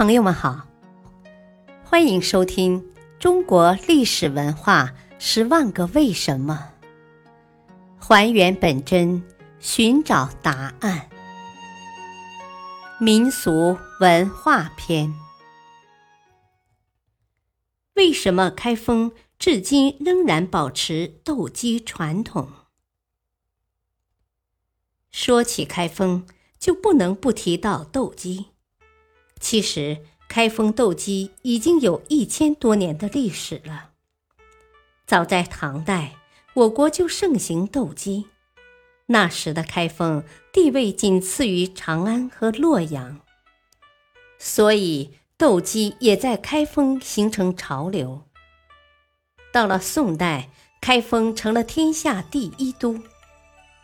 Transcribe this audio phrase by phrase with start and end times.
[0.00, 0.66] 朋友们好，
[1.84, 2.80] 欢迎收听
[3.18, 6.72] 《中国历史文化十万个为什么》，
[8.02, 9.22] 还原本真，
[9.58, 11.10] 寻找答案。
[12.98, 15.12] 民俗文化篇：
[17.92, 22.48] 为什么开封至今仍然保持斗鸡传统？
[25.10, 26.26] 说起开封，
[26.58, 28.46] 就不能不提到斗鸡。
[29.40, 33.90] 其实，开封斗鸡已经有一千多年的历史了。
[35.06, 36.16] 早在唐代，
[36.54, 38.26] 我国就盛行斗鸡。
[39.06, 40.22] 那时的开封
[40.52, 43.18] 地位仅次于长安和洛阳，
[44.38, 48.22] 所以斗鸡也在开封形成潮流。
[49.52, 53.00] 到了宋代，开封成了天下第一都，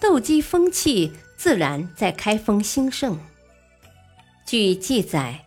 [0.00, 3.18] 斗鸡风气自然在开封兴盛。
[4.48, 5.44] 据记载，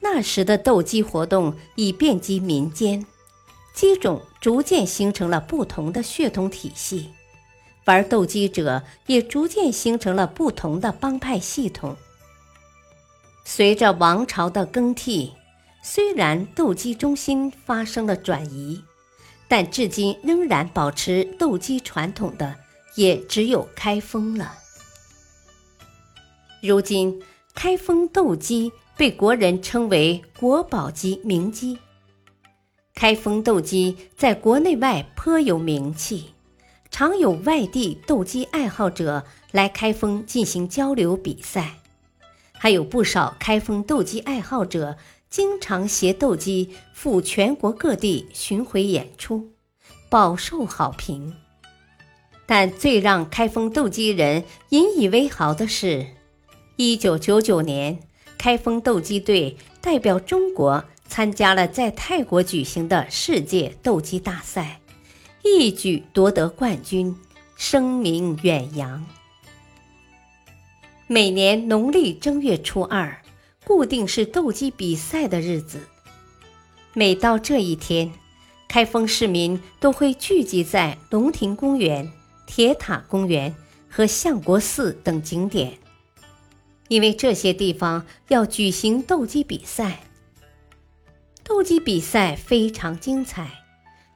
[0.00, 3.04] 那时的斗鸡活动已遍及民间，
[3.74, 7.10] 鸡种逐渐形成了不同的血统体系，
[7.84, 11.96] 玩斗鸡者也逐渐形成了不同的帮派系统。
[13.44, 15.32] 随着王朝的更替，
[15.82, 18.84] 虽然斗鸡中心发生了转移，
[19.48, 22.54] 但至今仍然保持斗鸡传统的
[22.94, 24.58] 也只有开封了。
[26.62, 27.20] 如今。
[27.54, 31.78] 开封斗鸡被国人称为国宝级名鸡。
[32.94, 36.34] 开封斗鸡在国内外颇有名气，
[36.90, 41.78] 常有外地斗鸡爱好者来开封进行交流比赛，
[42.52, 44.96] 还有不少开封斗鸡爱好者
[45.30, 49.50] 经常携斗鸡赴全国各地巡回演出，
[50.10, 51.34] 饱受好评。
[52.46, 56.08] 但最让开封斗鸡人引以为豪的是。
[56.76, 58.00] 一九九九年，
[58.36, 64.80] 开封斗鸡队代表中国参加了在泰国举行的世界斗鸡大赛，
[65.44, 67.14] 一举夺得冠军，
[67.56, 69.06] 声名远扬。
[71.06, 73.22] 每年农历正月初二，
[73.64, 75.78] 固定是斗鸡比赛的日子。
[76.92, 78.10] 每到这一天，
[78.66, 82.10] 开封市民都会聚集在龙亭公园、
[82.48, 83.54] 铁塔公园
[83.88, 85.78] 和相国寺等景点。
[86.88, 90.04] 因为这些地方要举行斗鸡比赛，
[91.42, 93.50] 斗鸡比赛非常精彩，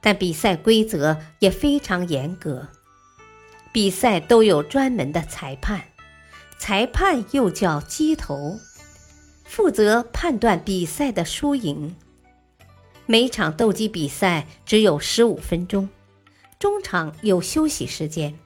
[0.00, 2.68] 但比赛规则也非常严格。
[3.72, 5.84] 比赛都有专门的裁判，
[6.58, 8.58] 裁判又叫鸡头，
[9.44, 11.94] 负责判断比赛的输赢。
[13.06, 15.88] 每场斗鸡比赛只有十五分钟，
[16.58, 18.38] 中场有休息时间。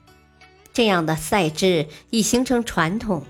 [0.71, 3.25] 这样的赛制已形成传统。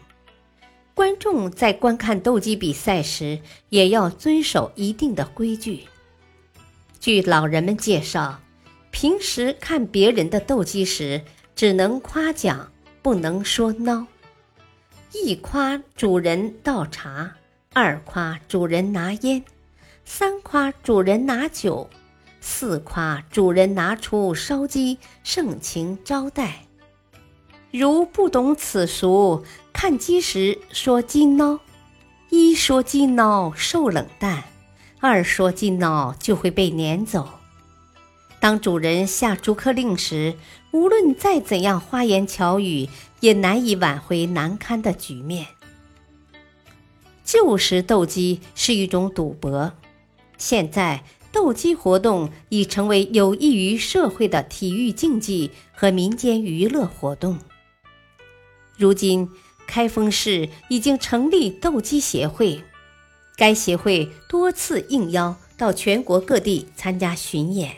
[0.95, 3.39] 观众在观看斗鸡比赛时，
[3.69, 5.85] 也要遵守一定的规矩。
[6.99, 8.39] 据老人们介绍，
[8.91, 11.23] 平时看别人的斗鸡时，
[11.55, 12.71] 只能夸奖，
[13.01, 14.05] 不能说孬。
[15.11, 17.33] 一夸主人倒茶，
[17.73, 19.43] 二夸主人拿烟，
[20.05, 21.89] 三夸主人拿酒，
[22.39, 26.67] 四夸主人拿出烧鸡，盛情招待。
[27.73, 31.57] 如不懂此俗，看鸡时说鸡孬，
[32.29, 34.43] 一说鸡孬受冷淡，
[34.99, 37.27] 二说鸡孬就会被撵走。
[38.39, 40.35] 当主人下逐客令时，
[40.69, 42.87] 无论再怎样花言巧语，
[43.21, 45.47] 也难以挽回难堪的局面。
[47.25, 49.73] 旧时斗鸡是一种赌博，
[50.37, 57.39] 现在斗鸡活动已成为有益于社会的体育竞技和民间娱乐活动。
[58.83, 59.29] 如今，
[59.65, 62.61] 开封市已经成立斗鸡协会，
[63.37, 67.73] 该协会多次应邀到全国各地参加巡演，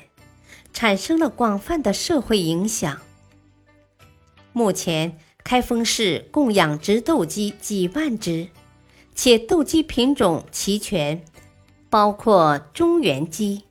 [0.74, 3.00] 产生了广泛的社会影响。
[4.52, 8.48] 目前，开封市共养殖斗鸡几万只，
[9.14, 11.24] 且斗鸡品种齐全，
[11.88, 13.66] 包括中原鸡、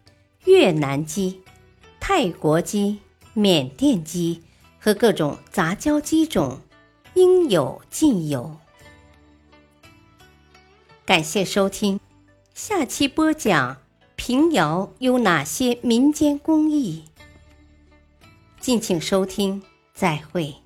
[0.44, 1.40] 越南鸡、
[1.98, 3.00] 泰国鸡、
[3.32, 4.44] 缅甸鸡
[4.78, 6.60] 和各种杂交鸡种。
[7.14, 8.56] 应有尽有。
[11.06, 12.00] 感谢收听，
[12.54, 13.76] 下期播讲
[14.16, 17.04] 平遥有哪些民间工艺？
[18.58, 19.62] 敬请收听，
[19.92, 20.63] 再会。